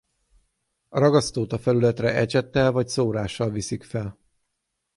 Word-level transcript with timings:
A 0.89 0.99
ragasztót 0.99 1.51
a 1.53 1.57
felületre 1.59 2.13
ecsettel 2.13 2.71
vagy 2.71 2.87
szórással 2.87 3.49
viszik 3.49 3.83
fel. 3.83 4.17